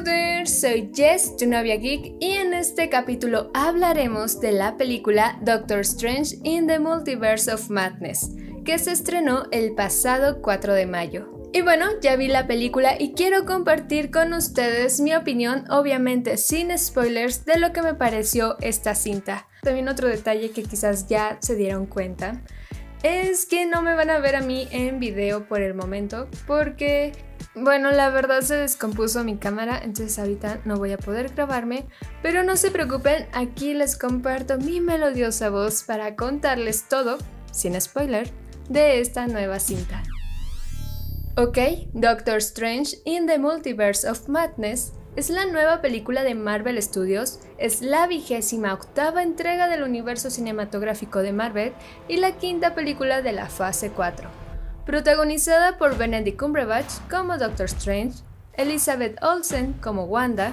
There, 0.00 0.46
soy 0.46 0.90
Jess, 0.92 1.36
tu 1.36 1.46
novia 1.46 1.76
geek, 1.76 2.14
y 2.18 2.32
en 2.32 2.54
este 2.54 2.88
capítulo 2.88 3.50
hablaremos 3.52 4.40
de 4.40 4.50
la 4.50 4.76
película 4.76 5.38
Doctor 5.42 5.80
Strange 5.80 6.38
in 6.42 6.66
the 6.66 6.78
Multiverse 6.78 7.52
of 7.52 7.68
Madness, 7.68 8.30
que 8.64 8.78
se 8.78 8.92
estrenó 8.92 9.44
el 9.52 9.74
pasado 9.74 10.40
4 10.40 10.72
de 10.72 10.86
mayo. 10.86 11.50
Y 11.52 11.60
bueno, 11.60 11.86
ya 12.00 12.16
vi 12.16 12.28
la 12.28 12.46
película 12.46 12.96
y 12.98 13.12
quiero 13.12 13.44
compartir 13.44 14.10
con 14.10 14.32
ustedes 14.32 14.98
mi 14.98 15.14
opinión, 15.14 15.70
obviamente 15.70 16.36
sin 16.36 16.76
spoilers, 16.76 17.44
de 17.44 17.58
lo 17.58 17.72
que 17.72 17.82
me 17.82 17.94
pareció 17.94 18.56
esta 18.60 18.94
cinta. 18.94 19.46
También 19.62 19.88
otro 19.88 20.08
detalle 20.08 20.50
que 20.50 20.64
quizás 20.64 21.06
ya 21.06 21.38
se 21.40 21.54
dieron 21.54 21.86
cuenta 21.86 22.42
es 23.02 23.46
que 23.46 23.66
no 23.66 23.82
me 23.82 23.94
van 23.94 24.10
a 24.10 24.20
ver 24.20 24.36
a 24.36 24.40
mí 24.40 24.68
en 24.70 25.00
video 25.00 25.46
por 25.48 25.60
el 25.60 25.74
momento 25.74 26.28
porque 26.46 27.12
bueno, 27.54 27.90
la 27.90 28.10
verdad 28.10 28.40
se 28.42 28.56
descompuso 28.56 29.24
mi 29.24 29.36
cámara, 29.36 29.80
entonces 29.82 30.18
ahorita 30.18 30.60
no 30.64 30.76
voy 30.76 30.92
a 30.92 30.98
poder 30.98 31.32
grabarme, 31.34 31.86
pero 32.22 32.42
no 32.42 32.56
se 32.56 32.70
preocupen, 32.70 33.26
aquí 33.32 33.74
les 33.74 33.96
comparto 33.96 34.58
mi 34.58 34.80
melodiosa 34.80 35.50
voz 35.50 35.82
para 35.82 36.16
contarles 36.16 36.88
todo, 36.88 37.18
sin 37.50 37.80
spoiler, 37.80 38.30
de 38.68 39.00
esta 39.00 39.26
nueva 39.26 39.58
cinta. 39.58 40.02
Ok, 41.36 41.58
Doctor 41.94 42.38
Strange 42.38 42.98
in 43.04 43.26
the 43.26 43.38
Multiverse 43.38 44.08
of 44.08 44.28
Madness 44.28 44.92
es 45.16 45.30
la 45.30 45.44
nueva 45.44 45.80
película 45.80 46.24
de 46.24 46.34
Marvel 46.34 46.82
Studios, 46.82 47.40
es 47.58 47.82
la 47.82 48.06
vigésima 48.06 48.72
octava 48.72 49.22
entrega 49.22 49.68
del 49.68 49.82
universo 49.82 50.30
cinematográfico 50.30 51.20
de 51.20 51.32
Marvel 51.32 51.72
y 52.08 52.16
la 52.16 52.36
quinta 52.38 52.74
película 52.74 53.22
de 53.22 53.32
la 53.32 53.46
fase 53.46 53.90
4 53.90 54.41
protagonizada 54.84 55.78
por 55.78 55.96
Benedict 55.96 56.38
Cumberbatch 56.38 56.92
como 57.10 57.38
Doctor 57.38 57.66
Strange, 57.66 58.22
Elizabeth 58.54 59.22
Olsen 59.22 59.74
como 59.74 60.04
Wanda 60.04 60.52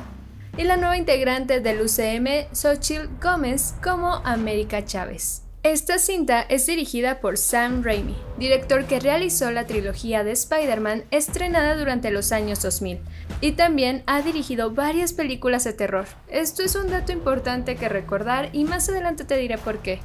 y 0.58 0.64
la 0.64 0.78
nueva 0.78 0.98
integrante 0.98 1.60
del 1.60 1.82
UCM, 1.82 2.54
Xochitl 2.54 3.08
Gómez 3.22 3.76
como 3.82 4.16
América 4.26 4.86
Chávez. 4.86 5.44
Esta 5.62 6.00
cinta 6.00 6.42
es 6.42 6.66
dirigida 6.68 7.20
por 7.20 7.38
Sam 7.38 7.84
Raimi, 7.84 8.16
director 8.38 8.86
que 8.86 9.02
realizó 9.02 9.52
la 9.52 9.68
trilogía 9.68 10.24
de 10.24 10.32
Spider-Man 10.32 11.04
estrenada 11.12 11.76
durante 11.76 12.12
los 12.12 12.32
años 12.32 12.62
2000, 12.62 13.02
y 13.42 13.52
también 13.52 14.04
ha 14.06 14.22
dirigido 14.22 14.72
varias 14.72 15.12
películas 15.12 15.66
de 15.66 15.74
terror. 15.74 16.06
Esto 16.30 16.64
es 16.64 16.76
un 16.76 16.90
dato 16.90 17.12
importante 17.12 17.76
que 17.76 17.90
recordar 17.90 18.50
y 18.54 18.64
más 18.64 18.88
adelante 18.88 19.26
te 19.26 19.36
diré 19.36 19.58
por 19.58 19.80
qué. 19.80 20.00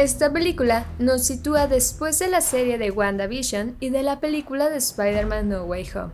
Esta 0.00 0.32
película 0.32 0.86
nos 0.98 1.24
sitúa 1.24 1.66
después 1.66 2.18
de 2.20 2.28
la 2.28 2.40
serie 2.40 2.78
de 2.78 2.90
WandaVision 2.90 3.76
y 3.80 3.90
de 3.90 4.02
la 4.02 4.18
película 4.18 4.70
de 4.70 4.78
Spider-Man 4.78 5.50
No 5.50 5.64
Way 5.64 5.90
Home. 5.94 6.12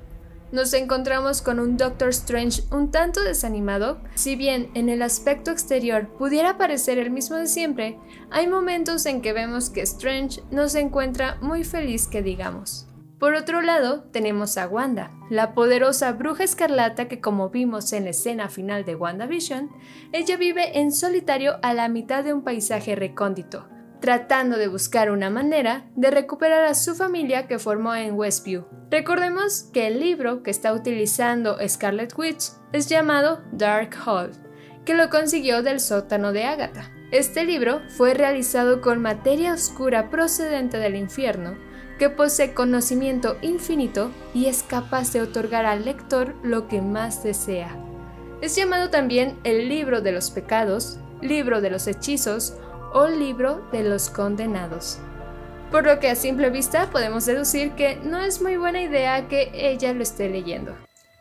Nos 0.51 0.73
encontramos 0.73 1.41
con 1.41 1.61
un 1.61 1.77
Doctor 1.77 2.09
Strange 2.09 2.65
un 2.73 2.91
tanto 2.91 3.23
desanimado, 3.23 4.01
si 4.17 4.35
bien 4.35 4.71
en 4.75 4.89
el 4.89 5.03
aspecto 5.03 5.53
exterior 5.53 6.09
pudiera 6.19 6.59
parecer 6.59 6.99
el 6.99 7.13
mismo 7.13 7.37
de 7.37 7.47
siempre, 7.47 7.97
hay 8.33 8.49
momentos 8.49 9.07
en 9.07 9.23
que 9.23 9.33
vemos 9.33 9.71
que 9.71 9.83
Strange 9.83 10.43
no 10.51 10.69
se 10.69 10.81
encuentra 10.81 11.39
muy 11.41 11.63
feliz 11.63 12.09
que 12.09 12.23
digamos. 12.23 12.89
Por 13.21 13.35
otro 13.35 13.63
lado, 13.63 14.03
tenemos 14.11 14.59
a 14.59 14.67
Wanda, 14.67 15.13
la 15.31 15.55
poderosa 15.55 16.11
bruja 16.11 16.43
escarlata 16.43 17.07
que 17.07 17.21
como 17.21 17.51
vimos 17.51 17.93
en 17.93 18.03
la 18.03 18.11
escena 18.11 18.49
final 18.49 18.85
de 18.85 18.97
WandaVision, 18.97 19.71
ella 20.13 20.37
vive 20.37 20.81
en 20.81 20.91
solitario 20.91 21.61
a 21.63 21.73
la 21.73 21.89
mitad 21.89 22.25
de 22.25 22.35
un 22.35 22.43
paisaje 22.43 22.97
recóndito, 22.97 23.69
tratando 24.01 24.57
de 24.57 24.69
buscar 24.69 25.11
una 25.11 25.31
manera 25.31 25.87
de 25.97 26.11
recuperar 26.11 26.65
a 26.65 26.75
su 26.75 26.95
familia 26.95 27.47
que 27.47 27.59
formó 27.59 27.95
en 27.95 28.15
Westview. 28.15 28.67
Recordemos 28.91 29.65
que 29.73 29.87
el 29.87 30.01
libro 30.01 30.43
que 30.43 30.51
está 30.51 30.73
utilizando 30.73 31.57
Scarlet 31.67 32.17
Witch 32.17 32.53
es 32.73 32.89
llamado 32.89 33.43
Dark 33.53 33.97
Hall, 34.07 34.33
que 34.85 34.95
lo 34.95 35.11
consiguió 35.11 35.63
del 35.63 35.81
sótano 35.81 36.33
de 36.33 36.45
Agatha. 36.45 36.91
Este 37.11 37.45
libro 37.45 37.81
fue 37.89 38.15
realizado 38.15 38.81
con 38.81 39.01
materia 39.01 39.55
oscura 39.55 40.11
procedente 40.11 40.79
del 40.79 40.97
infierno, 40.97 41.57
que 41.99 42.11
posee 42.11 42.53
conocimiento 42.53 43.39
infinito 43.43 44.11
y 44.35 44.47
es 44.47 44.63
capaz 44.63 45.13
de 45.13 45.23
otorgar 45.23 45.65
al 45.65 45.85
lector 45.85 46.35
lo 46.43 46.69
que 46.69 46.83
más 46.83 47.23
desea. 47.23 47.75
Es 48.43 48.55
llamado 48.55 48.91
también 48.91 49.39
el 49.45 49.69
libro 49.69 50.03
de 50.03 50.13
los 50.13 50.31
pecados, 50.31 50.99
libro 51.23 51.61
de 51.61 51.71
los 51.71 51.87
hechizos 51.87 52.55
o 52.93 53.07
libro 53.07 53.67
de 53.73 53.83
los 53.83 54.11
condenados. 54.11 54.99
Por 55.71 55.85
lo 55.85 55.99
que 55.99 56.09
a 56.09 56.15
simple 56.15 56.51
vista 56.51 56.91
podemos 56.91 57.27
deducir 57.27 57.73
que 57.73 57.97
no 57.97 58.21
es 58.21 58.41
muy 58.41 58.57
buena 58.57 58.83
idea 58.83 59.29
que 59.29 59.51
ella 59.53 59.93
lo 59.93 60.03
esté 60.03 60.29
leyendo. 60.29 60.77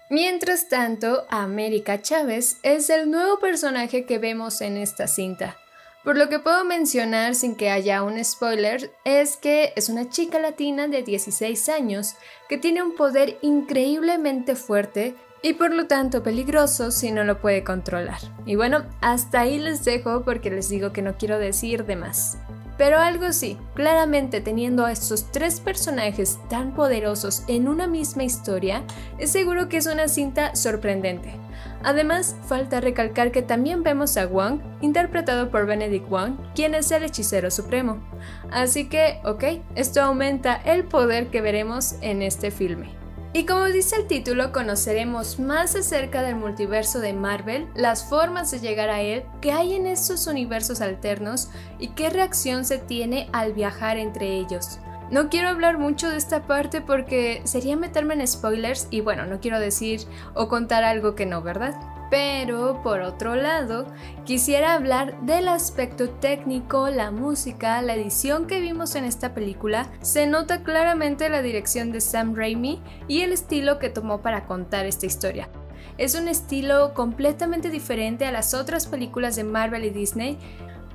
Mientras 0.10 0.70
tanto, 0.70 1.26
América 1.30 2.02
Chávez 2.02 2.58
es 2.62 2.90
el 2.92 3.10
nuevo 3.10 3.40
personaje 3.40 4.06
que 4.06 4.20
vemos 4.20 4.62
en 4.62 4.78
esta 4.78 5.08
cinta. 5.08 5.58
Por 6.04 6.16
lo 6.16 6.30
que 6.30 6.38
puedo 6.38 6.64
mencionar 6.64 7.34
sin 7.34 7.56
que 7.56 7.72
haya 7.72 8.04
un 8.04 8.24
spoiler 8.24 8.92
es 9.04 9.38
que 9.38 9.74
es 9.76 9.90
una 9.90 10.08
chica 10.08 10.38
latina 10.38 10.88
de 10.88 11.02
16 11.02 11.68
años 11.70 12.14
que 12.48 12.60
tiene 12.60 12.84
un 12.84 12.94
poder 12.96 13.40
increíblemente 13.42 14.56
fuerte 14.56 15.16
y 15.42 15.54
por 15.54 15.74
lo 15.74 15.88
tanto 15.88 16.24
peligroso 16.24 16.92
si 16.92 17.12
no 17.12 17.24
lo 17.24 17.40
puede 17.40 17.64
controlar. 17.64 18.20
Y 18.46 18.56
bueno, 18.56 18.86
hasta 19.02 19.42
ahí 19.42 19.60
les 19.60 19.86
dejo 19.86 20.24
porque 20.24 20.50
les 20.50 20.70
digo 20.70 20.92
que 20.92 21.02
no 21.02 21.18
quiero 21.18 21.40
decir 21.40 21.86
de 21.86 21.96
más. 21.96 22.38
Pero 22.78 23.00
algo 23.00 23.32
sí, 23.32 23.58
claramente 23.74 24.42
teniendo 24.42 24.86
a 24.86 24.92
estos 24.92 25.32
tres 25.32 25.62
personajes 25.62 26.40
tan 26.50 26.74
poderosos 26.74 27.44
en 27.48 27.70
una 27.70 27.88
misma 27.88 28.24
historia, 28.24 28.84
es 29.18 29.32
seguro 29.32 29.70
que 29.70 29.78
es 29.78 29.86
una 29.86 30.10
cinta 30.10 30.56
sorprendente. 30.56 31.36
Además, 31.84 32.36
falta 32.48 32.82
recalcar 32.82 33.32
que 33.32 33.44
también 33.44 33.84
vemos 33.84 34.18
a 34.18 34.26
Wong, 34.26 34.60
interpretado 34.82 35.52
por 35.52 35.66
Benedict 35.66 36.10
Wong, 36.10 36.34
quien 36.54 36.74
es 36.76 36.92
el 36.92 37.04
hechicero 37.04 37.50
supremo. 37.50 38.04
Así 38.52 38.90
que, 38.90 39.20
ok, 39.24 39.44
esto 39.76 40.02
aumenta 40.02 40.56
el 40.56 40.84
poder 40.84 41.28
que 41.28 41.42
veremos 41.42 41.96
en 42.02 42.24
este 42.24 42.52
filme. 42.52 43.05
Y 43.36 43.46
como 43.46 43.66
dice 43.66 43.98
el 43.98 44.08
título, 44.08 44.54
conoceremos 44.54 45.40
más 45.40 45.76
acerca 45.76 46.22
del 46.22 46.38
multiverso 46.38 47.02
de 47.02 47.12
Marvel, 47.12 47.68
las 47.76 48.08
formas 48.08 48.50
de 48.50 48.62
llegar 48.62 48.90
a 48.90 49.02
él, 49.02 49.26
qué 49.42 49.52
hay 49.52 49.74
en 49.74 49.88
estos 49.88 50.28
universos 50.28 50.80
alternos 50.80 51.50
y 51.78 51.90
qué 51.90 52.10
reacción 52.10 52.64
se 52.64 52.78
tiene 52.78 53.28
al 53.34 53.52
viajar 53.52 53.98
entre 53.98 54.38
ellos. 54.38 54.80
No 55.12 55.28
quiero 55.28 55.50
hablar 55.50 55.80
mucho 55.80 56.10
de 56.10 56.16
esta 56.16 56.48
parte 56.48 56.80
porque 56.80 57.42
sería 57.44 57.76
meterme 57.76 58.14
en 58.14 58.26
spoilers 58.26 58.88
y 58.90 59.02
bueno, 59.02 59.26
no 59.26 59.42
quiero 59.42 59.60
decir 59.60 60.08
o 60.34 60.48
contar 60.48 60.86
algo 60.86 61.16
que 61.16 61.26
no, 61.26 61.42
¿verdad? 61.42 61.76
Pero 62.10 62.82
por 62.84 63.02
otro 63.02 63.36
lado, 63.36 63.88
quisiera 64.26 64.74
hablar 64.74 65.20
del 65.22 65.48
aspecto 65.48 66.10
técnico, 66.10 66.90
la 66.90 67.12
música, 67.12 67.82
la 67.82 67.96
edición 67.96 68.48
que 68.48 68.60
vimos 68.60 68.96
en 68.96 69.06
esta 69.06 69.34
película. 69.34 69.88
Se 70.02 70.28
nota 70.28 70.64
claramente 70.64 71.30
la 71.30 71.42
dirección 71.42 71.92
de 71.92 72.02
Sam 72.02 72.36
Raimi 72.36 72.82
y 73.08 73.22
el 73.22 73.32
estilo 73.32 73.80
que 73.80 73.90
tomó 73.90 74.22
para 74.22 74.46
contar 74.46 74.86
esta 74.86 75.06
historia. 75.06 75.50
Es 75.98 76.16
un 76.16 76.28
estilo 76.28 76.94
completamente 76.94 77.70
diferente 77.70 78.26
a 78.26 78.32
las 78.32 78.54
otras 78.54 78.86
películas 78.86 79.36
de 79.36 79.44
Marvel 79.46 79.86
y 79.86 79.90
Disney. 79.90 80.38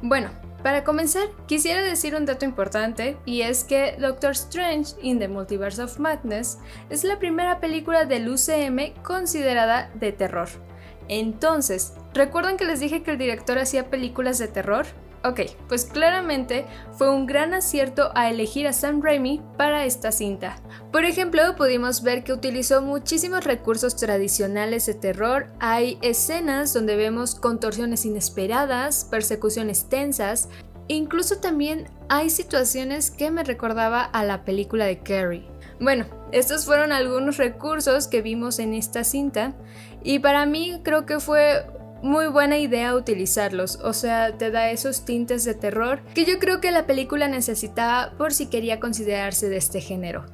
Bueno, 0.02 0.30
para 0.62 0.84
comenzar, 0.84 1.26
quisiera 1.46 1.82
decir 1.82 2.14
un 2.14 2.26
dato 2.26 2.44
importante 2.44 3.16
y 3.24 3.40
es 3.40 3.64
que 3.64 3.96
Doctor 3.98 4.32
Strange 4.32 4.94
in 5.00 5.18
the 5.18 5.26
Multiverse 5.26 5.82
of 5.82 5.98
Madness 5.98 6.58
es 6.90 7.02
la 7.02 7.18
primera 7.18 7.60
película 7.60 8.04
del 8.04 8.28
UCM 8.28 8.92
considerada 9.02 9.90
de 9.94 10.12
terror. 10.12 10.69
Entonces, 11.10 11.92
¿recuerdan 12.14 12.56
que 12.56 12.64
les 12.64 12.78
dije 12.78 13.02
que 13.02 13.10
el 13.10 13.18
director 13.18 13.58
hacía 13.58 13.90
películas 13.90 14.38
de 14.38 14.46
terror? 14.46 14.86
Ok, 15.24 15.40
pues 15.68 15.84
claramente 15.84 16.66
fue 16.92 17.10
un 17.10 17.26
gran 17.26 17.52
acierto 17.52 18.12
a 18.14 18.30
elegir 18.30 18.68
a 18.68 18.72
Sam 18.72 19.02
Raimi 19.02 19.42
para 19.58 19.84
esta 19.84 20.12
cinta. 20.12 20.62
Por 20.92 21.04
ejemplo, 21.04 21.56
pudimos 21.56 22.04
ver 22.04 22.22
que 22.22 22.32
utilizó 22.32 22.80
muchísimos 22.80 23.42
recursos 23.42 23.96
tradicionales 23.96 24.86
de 24.86 24.94
terror. 24.94 25.48
Hay 25.58 25.98
escenas 26.00 26.72
donde 26.72 26.94
vemos 26.94 27.34
contorsiones 27.34 28.06
inesperadas, 28.06 29.04
persecuciones 29.04 29.88
tensas, 29.88 30.48
incluso 30.86 31.38
también 31.38 31.88
hay 32.08 32.30
situaciones 32.30 33.10
que 33.10 33.32
me 33.32 33.42
recordaba 33.42 34.04
a 34.04 34.24
la 34.24 34.44
película 34.44 34.86
de 34.86 35.00
Carrie. 35.00 35.50
Bueno, 35.80 36.04
estos 36.30 36.66
fueron 36.66 36.92
algunos 36.92 37.38
recursos 37.38 38.06
que 38.06 38.22
vimos 38.22 38.58
en 38.58 38.74
esta 38.74 39.02
cinta 39.02 39.54
y 40.02 40.18
para 40.18 40.46
mí 40.46 40.80
creo 40.82 41.06
que 41.06 41.20
fue 41.20 41.66
muy 42.02 42.26
buena 42.28 42.58
idea 42.58 42.94
utilizarlos, 42.94 43.78
o 43.82 43.92
sea, 43.92 44.36
te 44.38 44.50
da 44.50 44.70
esos 44.70 45.04
tintes 45.04 45.44
de 45.44 45.54
terror 45.54 46.02
que 46.14 46.24
yo 46.24 46.38
creo 46.38 46.60
que 46.60 46.70
la 46.70 46.86
película 46.86 47.28
necesitaba 47.28 48.12
por 48.16 48.32
si 48.32 48.46
quería 48.46 48.80
considerarse 48.80 49.48
de 49.48 49.56
este 49.58 49.80
género. 49.80 50.24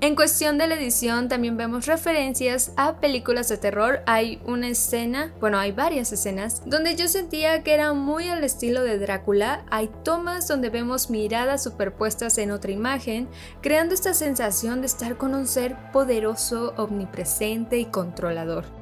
En 0.00 0.14
cuestión 0.14 0.58
de 0.58 0.68
la 0.68 0.76
edición 0.76 1.26
también 1.26 1.56
vemos 1.56 1.86
referencias 1.86 2.72
a 2.76 3.00
películas 3.00 3.48
de 3.48 3.56
terror. 3.56 4.00
Hay 4.06 4.40
una 4.46 4.68
escena, 4.68 5.34
bueno, 5.40 5.58
hay 5.58 5.72
varias 5.72 6.12
escenas, 6.12 6.62
donde 6.64 6.94
yo 6.94 7.08
sentía 7.08 7.64
que 7.64 7.74
era 7.74 7.92
muy 7.94 8.28
al 8.28 8.44
estilo 8.44 8.84
de 8.84 9.00
Drácula. 9.00 9.64
Hay 9.72 9.90
tomas 10.04 10.46
donde 10.46 10.70
vemos 10.70 11.10
miradas 11.10 11.64
superpuestas 11.64 12.38
en 12.38 12.52
otra 12.52 12.70
imagen, 12.70 13.28
creando 13.60 13.92
esta 13.92 14.14
sensación 14.14 14.82
de 14.82 14.86
estar 14.86 15.16
con 15.16 15.34
un 15.34 15.48
ser 15.48 15.76
poderoso, 15.90 16.74
omnipresente 16.76 17.80
y 17.80 17.86
controlador. 17.86 18.77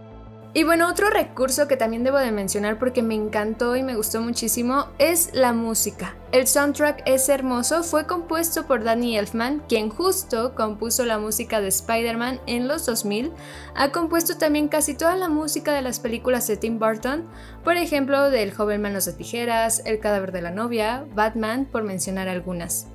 Y 0.56 0.64
bueno, 0.64 0.88
otro 0.88 1.10
recurso 1.10 1.68
que 1.68 1.76
también 1.76 2.02
debo 2.02 2.16
de 2.16 2.32
mencionar 2.32 2.78
porque 2.78 3.02
me 3.02 3.14
encantó 3.14 3.76
y 3.76 3.82
me 3.82 3.94
gustó 3.94 4.22
muchísimo 4.22 4.86
es 4.98 5.34
la 5.34 5.52
música. 5.52 6.14
El 6.32 6.46
soundtrack 6.46 7.02
es 7.04 7.28
hermoso, 7.28 7.82
fue 7.82 8.06
compuesto 8.06 8.66
por 8.66 8.82
Danny 8.82 9.18
Elfman, 9.18 9.62
quien 9.68 9.90
justo 9.90 10.54
compuso 10.54 11.04
la 11.04 11.18
música 11.18 11.60
de 11.60 11.68
Spider-Man 11.68 12.40
en 12.46 12.68
los 12.68 12.86
2000. 12.86 13.32
Ha 13.74 13.92
compuesto 13.92 14.38
también 14.38 14.68
casi 14.68 14.94
toda 14.94 15.14
la 15.16 15.28
música 15.28 15.74
de 15.74 15.82
las 15.82 16.00
películas 16.00 16.46
de 16.46 16.56
Tim 16.56 16.78
Burton, 16.78 17.26
por 17.62 17.76
ejemplo, 17.76 18.30
del 18.30 18.54
joven 18.54 18.80
Manos 18.80 19.04
de 19.04 19.12
Tijeras, 19.12 19.82
El 19.84 20.00
cadáver 20.00 20.32
de 20.32 20.40
la 20.40 20.52
novia, 20.52 21.04
Batman, 21.14 21.66
por 21.70 21.82
mencionar 21.82 22.28
algunas. 22.28 22.86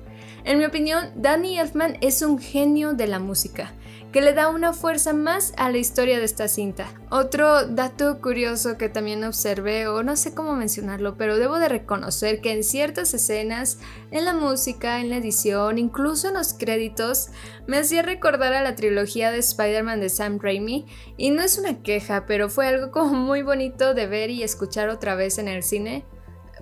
En 0.44 0.58
mi 0.58 0.64
opinión, 0.64 1.10
Danny 1.14 1.58
Elfman 1.58 1.98
es 2.00 2.22
un 2.22 2.38
genio 2.38 2.94
de 2.94 3.06
la 3.06 3.18
música 3.18 3.72
que 4.12 4.20
le 4.20 4.34
da 4.34 4.50
una 4.50 4.74
fuerza 4.74 5.14
más 5.14 5.54
a 5.56 5.70
la 5.70 5.78
historia 5.78 6.18
de 6.18 6.24
esta 6.24 6.46
cinta. 6.46 6.86
Otro 7.10 7.66
dato 7.66 8.20
curioso 8.20 8.76
que 8.76 8.90
también 8.90 9.24
observé, 9.24 9.88
o 9.88 10.02
no 10.02 10.16
sé 10.16 10.34
cómo 10.34 10.54
mencionarlo, 10.54 11.16
pero 11.16 11.38
debo 11.38 11.58
de 11.58 11.70
reconocer 11.70 12.42
que 12.42 12.52
en 12.52 12.62
ciertas 12.62 13.14
escenas, 13.14 13.78
en 14.10 14.26
la 14.26 14.34
música, 14.34 15.00
en 15.00 15.08
la 15.08 15.16
edición, 15.16 15.78
incluso 15.78 16.28
en 16.28 16.34
los 16.34 16.52
créditos, 16.52 17.30
me 17.66 17.78
hacía 17.78 18.02
recordar 18.02 18.52
a 18.52 18.62
la 18.62 18.74
trilogía 18.74 19.30
de 19.30 19.38
Spider-Man 19.38 20.00
de 20.00 20.10
Sam 20.10 20.38
Raimi, 20.42 20.84
y 21.16 21.30
no 21.30 21.40
es 21.40 21.56
una 21.56 21.82
queja, 21.82 22.26
pero 22.26 22.50
fue 22.50 22.66
algo 22.66 22.90
como 22.90 23.14
muy 23.14 23.42
bonito 23.42 23.94
de 23.94 24.06
ver 24.06 24.28
y 24.28 24.42
escuchar 24.42 24.90
otra 24.90 25.14
vez 25.14 25.38
en 25.38 25.48
el 25.48 25.62
cine. 25.62 26.04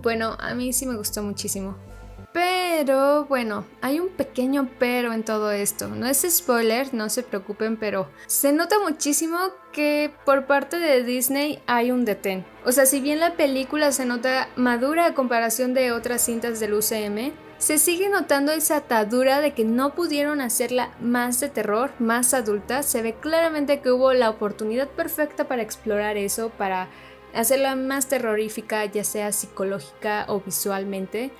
Bueno, 0.00 0.36
a 0.38 0.54
mí 0.54 0.72
sí 0.72 0.86
me 0.86 0.96
gustó 0.96 1.24
muchísimo. 1.24 1.89
Pero 2.32 3.24
bueno, 3.24 3.66
hay 3.80 3.98
un 3.98 4.08
pequeño 4.10 4.68
pero 4.78 5.12
en 5.12 5.24
todo 5.24 5.50
esto. 5.50 5.88
No 5.88 6.06
es 6.06 6.24
spoiler, 6.28 6.94
no 6.94 7.08
se 7.08 7.24
preocupen, 7.24 7.76
pero 7.76 8.08
se 8.26 8.52
nota 8.52 8.78
muchísimo 8.78 9.38
que 9.72 10.12
por 10.24 10.46
parte 10.46 10.78
de 10.78 11.02
Disney 11.02 11.60
hay 11.66 11.90
un 11.90 12.04
detén. 12.04 12.44
O 12.64 12.72
sea, 12.72 12.86
si 12.86 13.00
bien 13.00 13.18
la 13.18 13.34
película 13.34 13.90
se 13.90 14.06
nota 14.06 14.48
madura 14.54 15.06
a 15.06 15.14
comparación 15.14 15.74
de 15.74 15.90
otras 15.90 16.24
cintas 16.24 16.60
del 16.60 16.74
UCM, 16.74 17.32
se 17.58 17.78
sigue 17.78 18.08
notando 18.08 18.52
esa 18.52 18.76
atadura 18.76 19.40
de 19.40 19.52
que 19.52 19.64
no 19.64 19.94
pudieron 19.94 20.40
hacerla 20.40 20.92
más 21.00 21.40
de 21.40 21.50
terror, 21.50 21.90
más 21.98 22.32
adulta. 22.32 22.82
Se 22.82 23.02
ve 23.02 23.14
claramente 23.14 23.80
que 23.80 23.90
hubo 23.90 24.12
la 24.12 24.30
oportunidad 24.30 24.88
perfecta 24.88 25.44
para 25.44 25.62
explorar 25.62 26.16
eso, 26.16 26.50
para 26.50 26.88
hacerla 27.34 27.76
más 27.76 28.08
terrorífica, 28.08 28.84
ya 28.86 29.04
sea 29.04 29.32
psicológica 29.32 30.24
o 30.28 30.40
visualmente. 30.40 31.32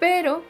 Pero 0.00 0.42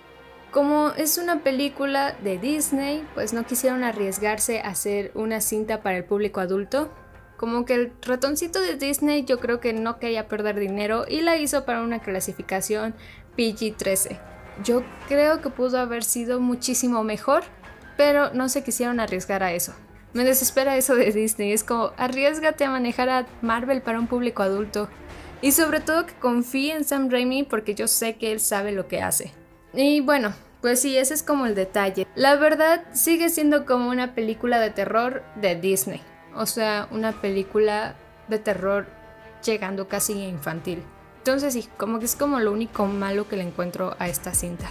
como 0.50 0.90
es 0.96 1.18
una 1.18 1.42
película 1.42 2.16
de 2.22 2.38
Disney, 2.38 3.06
pues 3.14 3.32
no 3.32 3.44
quisieron 3.44 3.84
arriesgarse 3.84 4.60
a 4.60 4.68
hacer 4.68 5.10
una 5.14 5.40
cinta 5.40 5.82
para 5.82 5.98
el 5.98 6.04
público 6.04 6.40
adulto. 6.40 6.90
Como 7.36 7.66
que 7.66 7.74
el 7.74 7.92
ratoncito 8.00 8.60
de 8.60 8.76
Disney 8.76 9.24
yo 9.24 9.38
creo 9.38 9.60
que 9.60 9.74
no 9.74 9.98
quería 9.98 10.28
perder 10.28 10.58
dinero 10.58 11.04
y 11.06 11.20
la 11.20 11.36
hizo 11.36 11.66
para 11.66 11.82
una 11.82 11.98
clasificación 11.98 12.94
PG-13. 13.36 14.18
Yo 14.64 14.82
creo 15.08 15.42
que 15.42 15.50
pudo 15.50 15.78
haber 15.78 16.02
sido 16.02 16.40
muchísimo 16.40 17.04
mejor, 17.04 17.44
pero 17.98 18.32
no 18.32 18.48
se 18.48 18.64
quisieron 18.64 19.00
arriesgar 19.00 19.42
a 19.42 19.52
eso. 19.52 19.74
Me 20.14 20.24
desespera 20.24 20.78
eso 20.78 20.94
de 20.94 21.12
Disney, 21.12 21.52
es 21.52 21.62
como 21.62 21.92
arriesgate 21.98 22.64
a 22.64 22.70
manejar 22.70 23.10
a 23.10 23.26
Marvel 23.42 23.82
para 23.82 23.98
un 23.98 24.06
público 24.06 24.42
adulto. 24.42 24.88
Y 25.42 25.52
sobre 25.52 25.80
todo 25.80 26.06
que 26.06 26.14
confíe 26.14 26.74
en 26.74 26.84
Sam 26.84 27.10
Raimi 27.10 27.44
porque 27.44 27.74
yo 27.74 27.88
sé 27.88 28.16
que 28.16 28.32
él 28.32 28.40
sabe 28.40 28.72
lo 28.72 28.88
que 28.88 29.02
hace. 29.02 29.32
Y 29.74 30.00
bueno, 30.00 30.32
pues 30.62 30.80
sí, 30.80 30.96
ese 30.96 31.14
es 31.14 31.22
como 31.22 31.46
el 31.46 31.54
detalle. 31.54 32.06
La 32.14 32.36
verdad 32.36 32.84
sigue 32.92 33.28
siendo 33.28 33.66
como 33.66 33.90
una 33.90 34.14
película 34.14 34.58
de 34.58 34.70
terror 34.70 35.22
de 35.36 35.54
Disney. 35.54 36.00
O 36.34 36.46
sea, 36.46 36.88
una 36.90 37.20
película 37.20 37.96
de 38.28 38.38
terror 38.38 38.86
llegando 39.44 39.88
casi 39.88 40.12
infantil. 40.14 40.82
Entonces 41.18 41.54
sí, 41.54 41.68
como 41.76 41.98
que 41.98 42.06
es 42.06 42.16
como 42.16 42.40
lo 42.40 42.52
único 42.52 42.86
malo 42.86 43.28
que 43.28 43.36
le 43.36 43.42
encuentro 43.42 43.96
a 43.98 44.08
esta 44.08 44.32
cinta. 44.32 44.70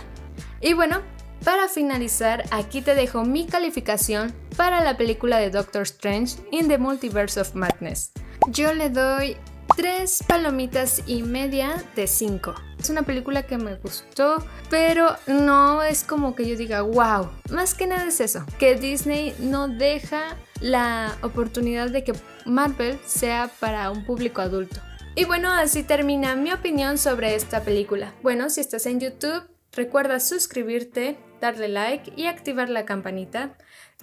Y 0.61 0.73
bueno, 0.73 1.01
para 1.43 1.67
finalizar, 1.67 2.43
aquí 2.51 2.81
te 2.81 2.95
dejo 2.95 3.23
mi 3.23 3.45
calificación 3.45 4.33
para 4.57 4.83
la 4.83 4.97
película 4.97 5.37
de 5.37 5.51
Doctor 5.51 5.83
Strange 5.83 6.37
in 6.51 6.67
the 6.67 6.77
Multiverse 6.77 7.39
of 7.39 7.53
Madness. 7.55 8.11
Yo 8.47 8.73
le 8.73 8.89
doy 8.89 9.37
Tres 9.75 10.23
palomitas 10.25 11.03
y 11.05 11.23
media 11.23 11.83
de 11.97 12.07
5. 12.07 12.55
Es 12.79 12.89
una 12.89 13.01
película 13.01 13.43
que 13.43 13.57
me 13.57 13.75
gustó, 13.75 14.37
pero 14.69 15.17
no 15.27 15.83
es 15.83 16.03
como 16.03 16.33
que 16.33 16.47
yo 16.47 16.55
diga, 16.55 16.81
wow. 16.81 17.29
Más 17.49 17.73
que 17.73 17.85
nada 17.85 18.05
es 18.05 18.21
eso, 18.21 18.45
que 18.57 18.75
Disney 18.75 19.35
no 19.39 19.67
deja 19.67 20.37
la 20.61 21.17
oportunidad 21.23 21.89
de 21.89 22.05
que 22.05 22.13
Marvel 22.45 22.97
sea 23.05 23.51
para 23.59 23.91
un 23.91 24.05
público 24.05 24.39
adulto. 24.39 24.79
Y 25.13 25.25
bueno, 25.25 25.51
así 25.51 25.83
termina 25.83 26.37
mi 26.37 26.53
opinión 26.53 26.97
sobre 26.97 27.35
esta 27.35 27.61
película. 27.63 28.13
Bueno, 28.23 28.49
si 28.49 28.61
estás 28.61 28.85
en 28.85 29.01
YouTube, 29.01 29.43
recuerda 29.73 30.21
suscribirte, 30.21 31.17
darle 31.45 31.67
like 31.67 32.13
y 32.15 32.27
activar 32.27 32.69
la 32.69 32.85
campanita. 32.85 33.55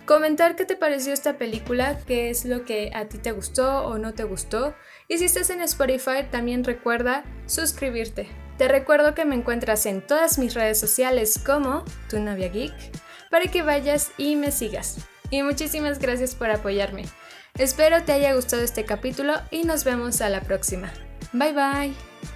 Comentar 0.07 0.57
qué 0.57 0.65
te 0.65 0.77
pareció 0.77 1.13
esta 1.13 1.39
película, 1.39 1.99
qué 2.07 2.31
es 2.31 2.45
lo 2.45 2.65
que 2.65 2.91
a 2.95 3.07
ti 3.07 3.19
te 3.19 3.33
gustó 3.33 3.85
o 3.85 3.99
no 3.99 4.15
te 4.15 4.25
gustó. 4.25 4.75
Y 5.09 5.19
si 5.19 5.27
estás 5.27 5.51
en 5.51 5.61
Spotify, 5.61 6.25
también 6.31 6.65
recuerda 6.65 7.25
suscribirte. 7.47 8.29
Te 8.59 8.69
recuerdo 8.69 9.15
que 9.15 9.25
me 9.25 9.35
encuentras 9.35 9.87
en 9.87 10.07
todas 10.07 10.39
mis 10.39 10.55
redes 10.55 10.79
sociales 10.79 11.41
como 11.45 11.85
Tu 12.09 12.21
Novia 12.21 12.49
Geek 12.49 12.75
para 13.31 13.47
que 13.47 13.63
vayas 13.63 14.13
y 14.19 14.37
me 14.37 14.51
sigas. 14.51 14.99
Y 15.31 15.43
muchísimas 15.43 15.99
gracias 15.99 16.35
por 16.35 16.51
apoyarme. 16.51 17.05
Espero 17.59 18.03
te 18.03 18.13
haya 18.13 18.35
gustado 18.35 18.63
este 18.63 18.85
capítulo 18.85 19.35
y 19.51 19.65
nos 19.65 19.85
vemos 19.85 20.21
a 20.21 20.29
la 20.29 20.43
próxima. 20.43 20.93
Bye 21.33 21.53
bye. 21.53 22.32